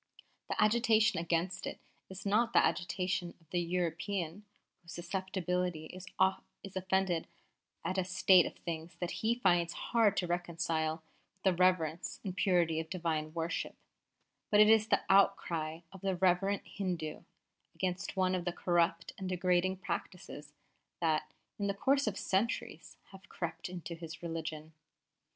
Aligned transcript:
The 0.49 0.59
agitation 0.59 1.19
against 1.19 1.67
it 1.67 1.79
is 2.09 2.25
not 2.25 2.53
the 2.53 2.65
agitation 2.65 3.35
of 3.39 3.47
the 3.51 3.59
European 3.59 4.45
whose 4.81 4.93
susceptibility 4.93 5.85
is 5.85 6.07
offended 6.75 7.27
at 7.85 7.99
a 7.99 8.03
state 8.03 8.47
of 8.47 8.55
things 8.55 8.95
that 8.95 9.11
he 9.21 9.35
finds 9.35 9.73
hard 9.73 10.17
to 10.17 10.25
reconcile 10.25 11.03
with 11.35 11.43
the 11.43 11.53
reverence 11.53 12.19
and 12.23 12.35
purity 12.35 12.79
of 12.79 12.89
Divine 12.89 13.31
worship; 13.35 13.75
but 14.49 14.59
it 14.59 14.71
is 14.71 14.87
the 14.87 15.03
outcry 15.07 15.81
of 15.91 16.01
the 16.01 16.15
reverent 16.15 16.65
Hindu 16.65 17.21
against 17.75 18.17
one 18.17 18.33
of 18.33 18.43
the 18.43 18.51
corrupt 18.51 19.13
and 19.19 19.29
degrading 19.29 19.77
practices 19.77 20.51
that, 20.99 21.31
in 21.59 21.67
the 21.67 21.75
course 21.75 22.07
of 22.07 22.17
centuries, 22.17 22.97
have 23.11 23.29
crept 23.29 23.69
into 23.69 23.93
his 23.93 24.23
religion. 24.23 24.73